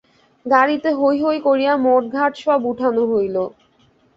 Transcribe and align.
গাড়িতে 0.45 0.89
হৈ 0.91 1.15
হৈ 1.21 1.37
কারিয়া 1.45 1.73
মোট-ঘাট 1.77 2.33
সব 2.43 2.59
উঠানো 2.71 3.03
হইল। 3.11 3.35